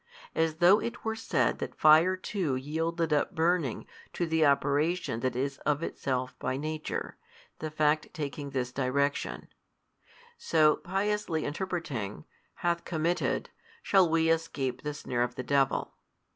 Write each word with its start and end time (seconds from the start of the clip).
As 0.33 0.55
though 0.55 0.79
it 0.79 1.05
were 1.05 1.15
said 1.15 1.59
that 1.59 1.77
fire 1.79 2.17
too 2.17 2.55
yielded 2.55 3.13
up 3.13 3.35
burning 3.35 3.85
to 4.13 4.25
the 4.25 4.43
operation 4.43 5.19
that 5.19 5.35
is 5.35 5.59
of 5.59 5.83
itself 5.83 6.33
by 6.39 6.57
nature, 6.57 7.17
the 7.59 7.69
fact 7.69 8.11
taking 8.11 8.49
this 8.49 8.71
direction: 8.71 9.47
so 10.39 10.77
piously 10.77 11.45
interpreting, 11.45 12.25
Hath 12.65 12.83
committed, 12.83 13.51
shall 13.83 14.09
we 14.09 14.29
escape 14.31 14.81
the 14.81 14.95
snare 14.95 15.21
of 15.21 15.35
the 15.35 15.43
devil. 15.43 15.93